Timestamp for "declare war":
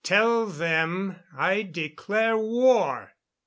1.61-3.13